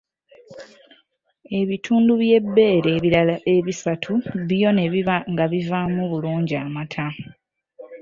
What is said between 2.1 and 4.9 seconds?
by’ebbeere ebirala ebisatu byo ne